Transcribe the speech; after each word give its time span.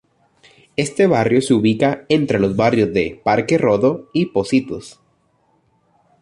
Este 0.77 1.05
barrio 1.05 1.43
se 1.43 1.53
ubica 1.53 2.05
entre 2.09 2.39
los 2.39 2.55
barrios 2.55 2.91
de 2.91 3.21
Parque 3.23 3.59
Rodó 3.59 4.09
y 4.15 4.25
Pocitos. 4.25 4.99